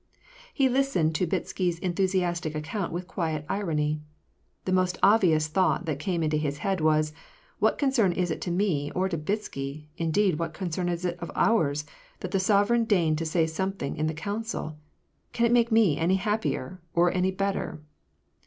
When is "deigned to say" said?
12.85-13.45